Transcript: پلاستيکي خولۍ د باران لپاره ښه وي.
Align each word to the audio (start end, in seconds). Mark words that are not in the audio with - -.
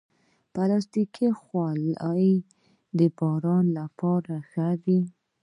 پلاستيکي 0.53 1.27
خولۍ 1.41 2.31
د 2.97 2.99
باران 3.17 3.65
لپاره 3.79 4.33
ښه 4.49 4.67
وي. 4.83 4.99